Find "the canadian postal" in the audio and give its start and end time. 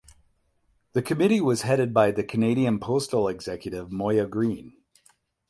2.09-3.27